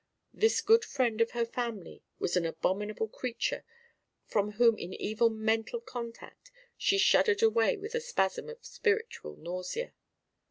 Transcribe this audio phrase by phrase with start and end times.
[0.33, 3.63] This good friend of her family was an abominable creature
[4.25, 9.93] from whom in even mental contact she shuddered away with a spasm of spiritual nausea.